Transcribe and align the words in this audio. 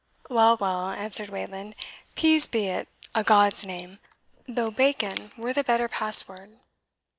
"Well, 0.31 0.57
well," 0.59 0.89
answered 0.89 1.29
Wayland, 1.29 1.75
"Peas 2.15 2.47
be 2.47 2.65
it, 2.65 2.87
a 3.13 3.23
God's 3.23 3.67
name! 3.67 3.99
though 4.47 4.71
Bacon 4.71 5.31
were 5.37 5.53
the 5.53 5.63
better 5.63 5.87
password." 5.87 6.57